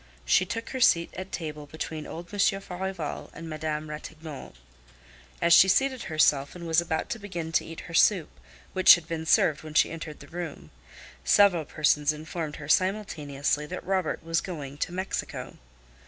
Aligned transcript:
She 0.25 0.47
took 0.47 0.71
her 0.71 0.81
seat 0.81 1.11
at 1.13 1.31
table 1.31 1.67
between 1.67 2.07
old 2.07 2.33
Monsieur 2.33 2.59
Farival 2.59 3.29
and 3.35 3.47
Madame 3.47 3.87
Ratignolle. 3.87 4.55
As 5.39 5.53
she 5.53 5.67
seated 5.67 6.05
herself 6.09 6.55
and 6.55 6.65
was 6.65 6.81
about 6.81 7.07
to 7.11 7.19
begin 7.19 7.51
to 7.51 7.65
eat 7.67 7.81
her 7.81 7.93
soup, 7.93 8.31
which 8.73 8.95
had 8.95 9.07
been 9.07 9.27
served 9.27 9.61
when 9.61 9.75
she 9.75 9.91
entered 9.91 10.19
the 10.19 10.27
room, 10.27 10.71
several 11.23 11.65
persons 11.65 12.11
informed 12.11 12.55
her 12.55 12.67
simultaneously 12.67 13.67
that 13.67 13.85
Robert 13.85 14.23
was 14.23 14.41
going 14.41 14.75
to 14.79 14.91
Mexico. 14.91 15.59